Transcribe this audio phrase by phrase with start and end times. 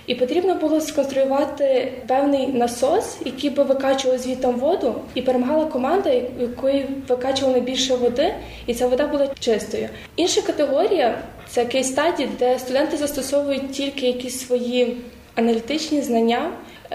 [0.06, 6.10] І потрібно було сконструювати певний насос, який би викачував звітом воду, і перемагала команда,
[6.40, 8.34] якої викачувала найбільше води,
[8.66, 9.88] і ця вода була чистою.
[10.16, 14.96] Інша категорія це кейс-стаді, де студенти застосовують тільки якісь свої
[15.38, 16.50] аналітичні знання,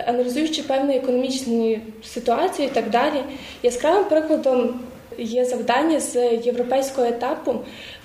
[0.08, 3.24] аналізуючи певну економічну ситуацію і так далі.
[3.64, 4.80] Яскравим прикладом
[5.18, 7.56] є завдання з європейського етапу,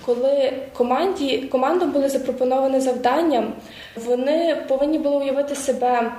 [0.05, 3.47] коли команді командам були запропоновані завдання,
[4.05, 6.11] вони повинні були уявити себе.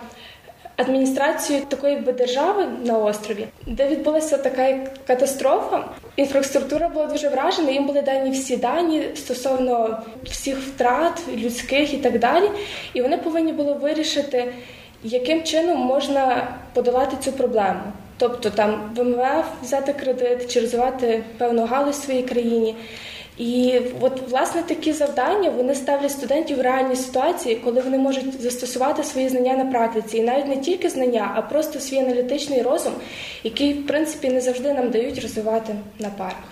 [0.80, 5.84] Адміністрацією такої би держави на острові, де відбулася така катастрофа,
[6.16, 7.70] інфраструктура була дуже вражена.
[7.70, 12.50] Їм були дані всі дані стосовно всіх втрат людських і так далі.
[12.94, 14.52] І вони повинні були вирішити,
[15.02, 17.80] яким чином можна подолати цю проблему.
[18.18, 22.74] Тобто там в МВФ взяти кредит чи розвивати певну галузь в своїй країні.
[23.40, 29.04] І от власне такі завдання вони ставлять студентів в реальні ситуації, коли вони можуть застосувати
[29.04, 32.92] свої знання на практиці, і навіть не тільки знання, а просто свій аналітичний розум,
[33.44, 36.42] який в принципі не завжди нам дають розвивати на парах.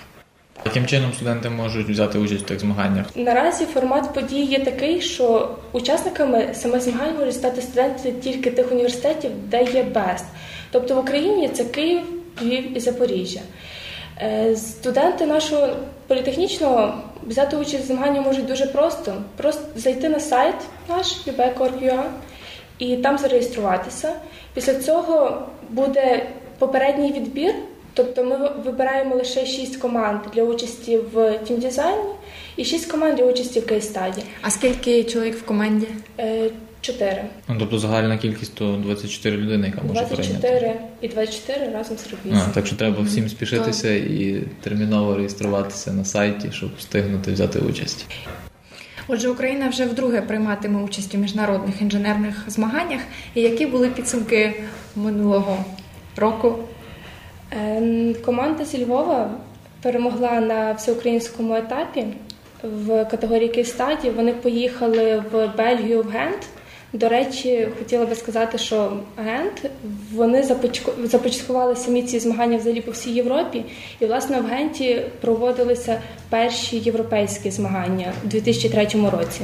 [0.64, 3.06] Яким чином студенти можуть взяти участь в тих змаганнях?
[3.16, 9.30] Наразі формат події є такий, що учасниками саме змагань можуть стати студенти тільки тих університетів,
[9.48, 10.24] де є БЕСТ.
[10.70, 12.00] Тобто в Україні це Київ,
[12.42, 13.40] Львів і Запоріжжя.
[14.56, 15.68] Студенти нашого
[16.06, 16.94] політехнічного
[17.26, 19.14] взяти участь в змаганні можуть дуже просто.
[19.36, 20.54] Просто зайти на сайт
[20.88, 22.02] наш ubek.org.ua
[22.78, 24.12] і там зареєструватися.
[24.54, 26.26] Після цього буде
[26.58, 27.54] попередній відбір.
[27.94, 32.10] Тобто ми вибираємо лише шість команд для участі в тімдизайні
[32.56, 34.22] і шість команд для участі в кейстаді.
[34.42, 35.86] А скільки чоловік в команді?
[36.92, 37.24] Чотири.
[37.48, 40.80] Ну, тобто загальна кількість то 24 людини, яка може 24 прийняти.
[41.00, 42.42] і 24 разом 48.
[42.50, 48.06] А, так що треба всім спішитися і терміново реєструватися на сайті, щоб встигнути взяти участь.
[49.08, 53.00] Отже, Україна вже вдруге прийматиме участь у міжнародних інженерних змаганнях.
[53.34, 54.54] І які були підсумки
[54.96, 55.64] минулого
[56.16, 56.58] року?
[57.50, 59.30] Ем, Команда зі Львова
[59.82, 62.04] перемогла на всеукраїнському етапі
[62.62, 64.10] в категорії кейстаді.
[64.10, 66.46] Вони поїхали в Бельгію в Гент.
[66.92, 69.70] До речі, хотіла би сказати, що Гент
[70.12, 70.42] вони
[71.04, 73.64] започаткували самі ці змагання взагалі по всій Європі,
[74.00, 79.40] і власне в Генті проводилися перші європейські змагання у 2003 році.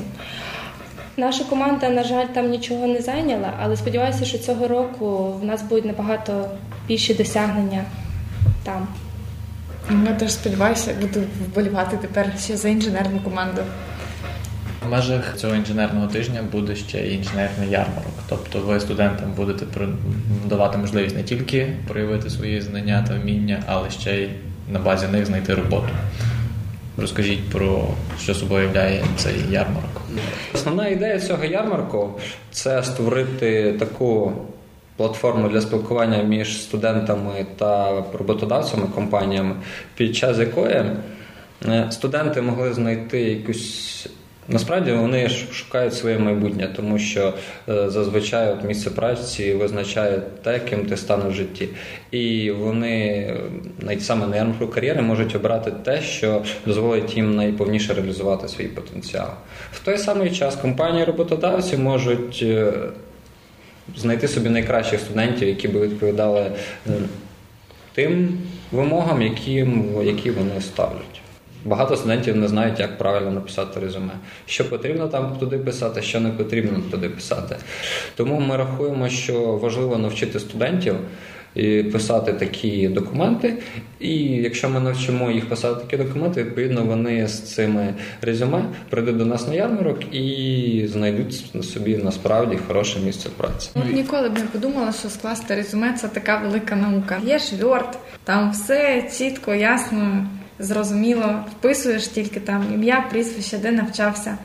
[1.16, 5.62] Наша команда, на жаль, там нічого не зайняла, але сподіваюся, що цього року в нас
[5.62, 6.48] будуть набагато
[6.88, 7.84] більші досягнення
[8.64, 8.88] там.
[10.06, 13.62] Я теж сподіваюся, буду вболівати тепер ще за інженерну команду.
[14.86, 18.12] В межах цього інженерного тижня буде ще й інженерний ярмарок.
[18.28, 19.66] Тобто ви студентам будете
[20.46, 24.28] давати можливість не тільки проявити свої знання та вміння, але ще й
[24.72, 25.88] на базі них знайти роботу.
[26.96, 27.88] Розкажіть про
[28.22, 30.02] що собою являє цей ярмарок.
[30.54, 32.20] Основна ідея цього ярмарку
[32.50, 34.32] це створити таку
[34.96, 39.54] платформу для спілкування між студентами та роботодавцями компаніями,
[39.96, 40.84] під час якої
[41.90, 44.08] студенти могли знайти якусь
[44.48, 47.34] Насправді вони шукають своє майбутнє, тому що
[47.68, 51.68] е, зазвичай от місце праці визначає те, ким ти станеш в житті.
[52.10, 53.40] І вони е,
[53.80, 59.28] навіть саме на ярмарку кар'єри можуть обрати те, що дозволить їм найповніше реалізувати свій потенціал.
[59.72, 62.72] В той самий час компанії роботодавці можуть е,
[63.96, 66.52] знайти собі найкращих студентів, які би відповідали
[67.94, 68.38] тим
[68.72, 69.66] вимогам, які,
[70.04, 71.23] які вони ставлять.
[71.64, 74.12] Багато студентів не знають, як правильно написати резюме.
[74.46, 77.56] Що потрібно там туди писати, що не потрібно туди писати.
[78.16, 80.94] Тому ми рахуємо, що важливо навчити студентів
[81.54, 83.54] і писати такі документи.
[84.00, 89.26] І якщо ми навчимо їх писати такі документи, відповідно вони з цими резюме прийдуть до
[89.26, 93.70] нас на ярмарок і знайдуть собі насправді хороше місце праці.
[93.74, 97.20] От ніколи б не подумала, що скласти резюме це така велика наука.
[97.24, 97.92] Є ж Word,
[98.24, 100.26] там все чітко, ясно
[100.64, 104.38] зрозуміло, вписуєш тільки там ім'я, прізвище, де навчався.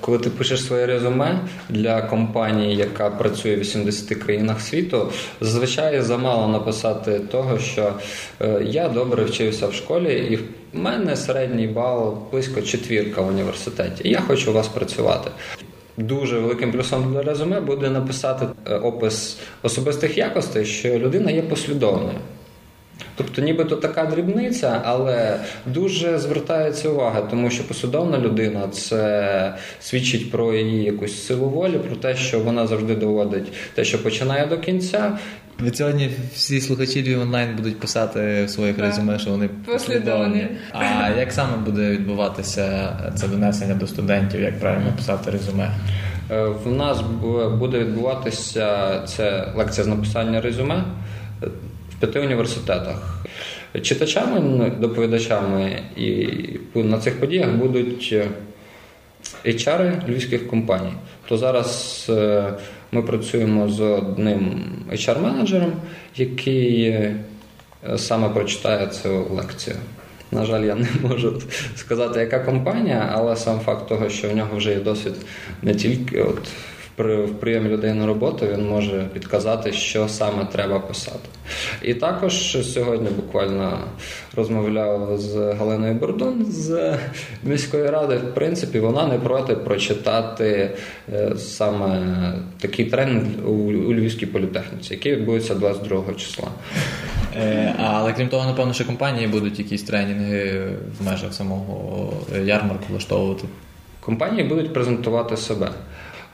[0.00, 6.48] Коли ти пишеш своє резюме для компанії, яка працює в 80 країнах світу, зазвичай замало
[6.48, 7.92] написати того, що
[8.40, 10.42] е, я добре вчився в школі, і в
[10.72, 14.08] мене середній бал близько четвірка в університеті.
[14.08, 15.30] Я хочу у вас працювати.
[15.96, 22.18] Дуже великим плюсом для резюме буде написати е, опис особистих якостей, що людина є послідовною.
[23.16, 30.54] Тобто, нібито така дрібниця, але дуже звертається увага, тому що послідовна людина це свідчить про
[30.54, 35.18] її якусь силу волі, про те, що вона завжди доводить те, що починає до кінця.
[35.62, 38.84] Від сьогодні всі слухачі Львів онлайн будуть писати в своїх Так.
[38.84, 40.48] резюме, що вони Послідовні.
[40.72, 45.70] А як саме буде відбуватися це донесення до студентів, як правильно писати резюме?
[46.30, 47.00] Е, В нас
[47.58, 50.84] буде відбуватися це лекція з написання резюме
[52.00, 53.24] п'яти університетах.
[53.82, 56.18] Читачами, доповідачами і
[56.74, 58.14] на цих подіях будуть
[59.44, 60.92] HR львівських компаній.
[61.28, 62.52] То зараз е,
[62.92, 65.72] ми працюємо з одним HR-менеджером,
[66.16, 67.16] який е,
[67.96, 69.76] саме прочитає цю лекцію.
[70.32, 71.42] На жаль, я не можу
[71.76, 75.14] сказати, яка компанія, але сам факт того, що в нього вже є досвід
[75.62, 76.48] не тільки от
[76.98, 81.28] в при- в прийомі людей на роботу, він може підказати, що саме треба писати.
[81.82, 83.78] І також сьогодні буквально
[84.36, 86.94] розмовляв з Галиною Бордун з
[87.44, 88.16] міської ради.
[88.16, 90.70] В принципі, вона не проти прочитати
[91.12, 92.02] е, саме
[92.60, 96.48] такий тренінг у, у Львівській політехніці, який відбудеться 22 числа.
[97.36, 100.68] Е, Але крім того, напевно, що компанії будуть якісь тренінги
[101.00, 102.12] в межах самого
[102.44, 103.44] ярмарку влаштовувати.
[104.00, 105.70] Компанії будуть презентувати себе.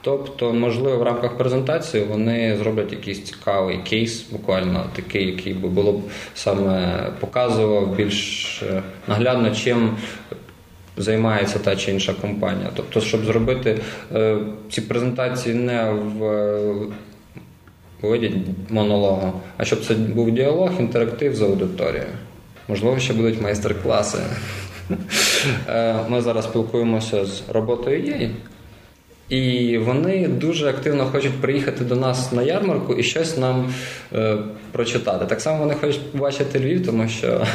[0.05, 5.91] Тобто, можливо, в рамках презентації вони зроблять якийсь цікавий кейс, буквально такий, який би було
[5.91, 6.01] б
[6.35, 9.97] саме показував більш е, наглядно, чим
[10.97, 12.69] займається та чи інша компанія.
[12.75, 13.79] Тобто, щоб зробити
[14.15, 14.37] е,
[14.69, 16.73] ці презентації не в е,
[18.01, 18.33] виді
[18.69, 22.09] монологу, а щоб це був діалог, інтерактив з аудиторією.
[22.67, 24.17] Можливо, ще будуть майстер-класи.
[26.09, 28.31] Ми зараз спілкуємося з роботою ЄЙ,
[29.29, 33.73] і вони дуже активно хочуть приїхати до нас на ярмарку і щось нам
[34.13, 34.37] е,
[34.71, 35.25] прочитати.
[35.25, 37.45] Так само вони хочуть побачити Львів, тому що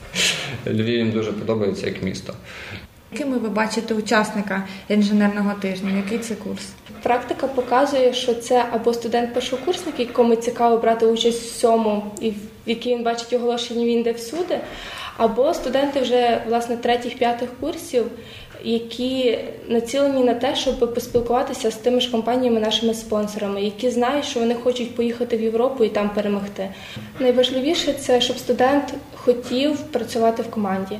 [0.66, 2.34] Львів їм дуже подобається як місто.
[3.12, 5.90] Якими ви бачите учасника інженерного тижня?
[5.96, 6.68] Який це курс?
[7.02, 12.94] Практика показує, що це або студент-першокурсник, якому цікаво брати участь в цьому, і в який
[12.94, 14.58] він бачить оголошення, він йде всюди,
[15.16, 18.06] або студенти вже власне третіх-п'ятих курсів,
[18.64, 19.38] які
[19.68, 24.54] націлені на те, щоб поспілкуватися з тими ж компаніями, нашими спонсорами, які знають, що вони
[24.54, 26.68] хочуть поїхати в Європу і там перемогти.
[27.20, 30.98] Найважливіше це, щоб студент хотів працювати в команді.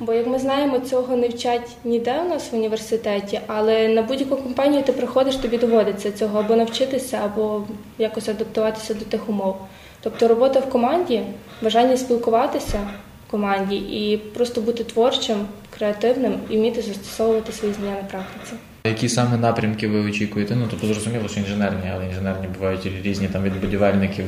[0.00, 4.36] Бо, як ми знаємо, цього не вчать ніде у нас в університеті, але на будь-яку
[4.36, 7.62] компанію ти приходиш, тобі доводиться цього або навчитися, або
[7.98, 9.56] якось адаптуватися до тих умов.
[10.02, 11.22] Тобто робота в команді,
[11.62, 12.88] бажання спілкуватися
[13.30, 15.36] команді і просто бути творчим,
[15.78, 18.52] креативним і вміти застосовувати свої знання на практиці.
[18.84, 20.56] Які саме напрямки ви очікуєте?
[20.56, 24.24] Ну тобто зрозуміло, що інженерні, але інженерні бувають різні там від будівельників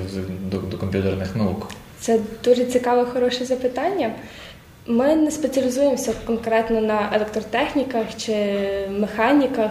[0.50, 1.71] до, до комп'ютерних наук.
[2.00, 4.11] Це дуже цікаве, хороше запитання.
[4.87, 8.35] Ми не спеціалізуємося конкретно на електротехніках чи
[8.90, 9.71] механіках,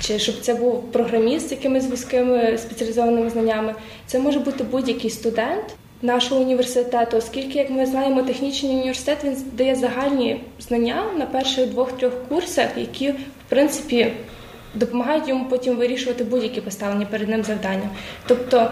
[0.00, 3.74] чи щоб це був програміст з якимись вузькими спеціалізованими знаннями.
[4.06, 5.64] Це може бути будь-який студент
[6.02, 12.12] нашого університету, оскільки, як ми знаємо, технічний університет він дає загальні знання на перших двох-трьох
[12.28, 13.16] курсах, які в
[13.48, 14.12] принципі
[14.74, 17.90] допомагають йому потім вирішувати будь-які поставлені перед ним завдання.
[18.26, 18.70] Тобто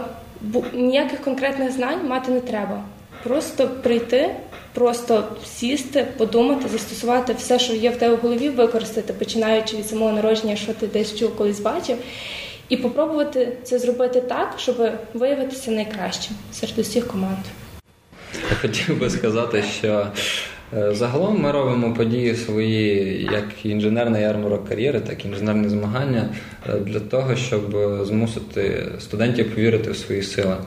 [0.73, 2.83] ніяких конкретних знань мати не треба.
[3.23, 4.35] Просто прийти,
[4.73, 10.11] просто сісти, подумати, застосувати все, що є в тебе в голові, використати, починаючи від самого
[10.11, 11.97] народження, що ти десь чув, колись бачив,
[12.69, 17.37] і попробувати це зробити так, щоб виявитися найкращим серед усіх команд.
[18.49, 20.07] Я хотів би сказати, що
[20.73, 26.29] е, загалом ми робимо події свої, як інженерний ярмарок кар'єри, так і інженерні змагання
[26.69, 30.57] е, для того, щоб змусити студентів повірити в свої сили.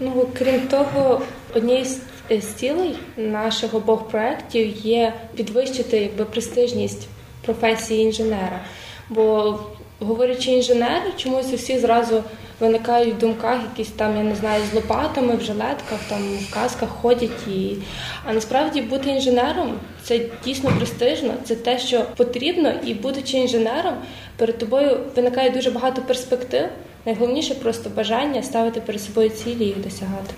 [0.00, 1.22] Ну, крім того,
[1.54, 1.98] однією з
[2.30, 7.08] е, з цілей наших обох проєктів є підвищити якби престижність
[7.44, 8.60] професії інженера.
[9.08, 9.58] Бо
[10.00, 12.22] говорячи інженер, чомусь у всіх зразу
[12.60, 16.88] виникають в думках якісь там, я не знаю, з лопатами, в жилетках, там в касках
[16.88, 17.48] ходять.
[17.48, 17.76] І...
[18.24, 19.72] А насправді бути інженером
[20.02, 23.94] це дійсно престижно, це те, що потрібно, і будучи інженером,
[24.36, 26.68] перед тобою виникає дуже багато перспектив.
[27.06, 30.34] Найголовніше просто бажання ставити перед собою цілі і їх досягати.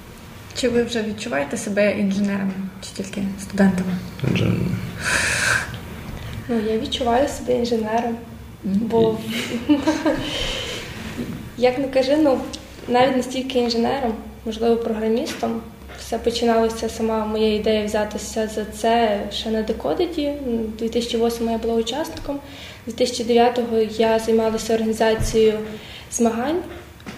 [0.55, 3.93] Чи ви вже відчуваєте себе інженерами, чи тільки студентами?
[6.49, 8.17] Ну, я відчуваю себе інженером,
[8.65, 9.19] бо
[11.59, 12.41] як не кажи, ну
[12.89, 15.61] навіть не стільки інженером, можливо, програмістом.
[15.99, 20.33] Все починалося сама моя ідея взятися за це ще на декодеді.
[20.79, 22.41] 2008 я була учасником.
[22.89, 25.59] 2009-го я займалася організацією
[26.13, 26.63] змагань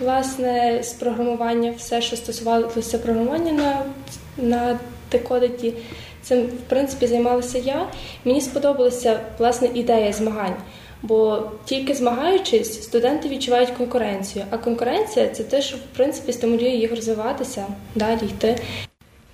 [0.00, 3.82] власне з програмування, все, що стосувалося програмування на
[4.36, 4.78] на
[5.12, 5.74] декодеді.
[6.22, 7.86] Цим в принципі займалася я.
[8.24, 10.54] Мені сподобалася власне ідея змагань.
[11.02, 14.44] Бо тільки змагаючись, студенти відчувають конкуренцію.
[14.50, 18.56] А конкуренція це те, що в принципі стимулює їх розвиватися, далі йти.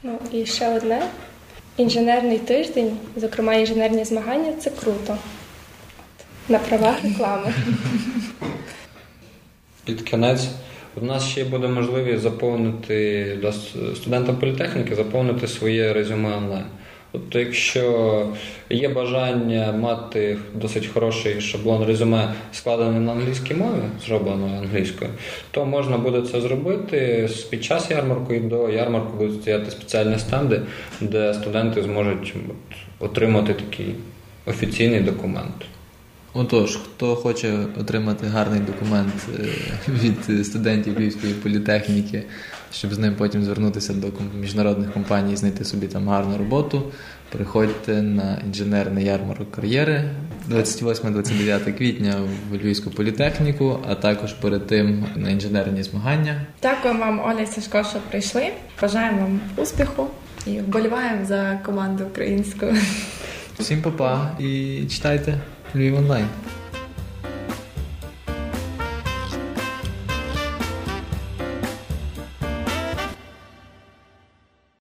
[0.03, 1.03] Ну і ще одне:
[1.77, 5.17] інженерний тиждень, зокрема інженерні змагання це круто.
[6.49, 7.55] На правах реклами.
[9.85, 10.49] Під кінець
[11.03, 13.53] у нас ще буде можливість заповнити для
[13.95, 16.65] студента політехніки, заповнити своє резюме онлайн.
[17.15, 18.27] Тобто, якщо
[18.71, 25.11] є бажання мати досить хороший шаблон резюме, складений на англійській мові, зробленою англійською,
[25.51, 30.61] то можна буде це зробити під час ярмарку і до ярмарку будуть стояти спеціальні стенди,
[31.01, 32.35] де студенти зможуть
[32.99, 33.95] отримати такий
[34.47, 35.55] офіційний документ.
[36.33, 39.49] Отож, хто хоче отримати гарний документ е,
[39.89, 42.23] від студентів Львівської політехніки,
[42.75, 44.07] щоб з ним потім звернутися до
[44.41, 46.83] міжнародних компаній і знайти собі там гарну роботу,
[47.33, 50.11] приходьте на інженерний ярмарок кар'єри
[50.51, 52.15] 28-29 квітня
[52.51, 56.41] в Львівську політехніку, а також перед тим на інженерні змагання.
[56.63, 58.47] Дякую вам, Оля і Сашко, що прийшли.
[58.83, 60.07] Бажаємо вам успіху
[60.47, 62.67] і вболіваємо за команду українську.
[63.59, 65.35] Всім па-па і читайте
[65.75, 66.27] Львів онлайн.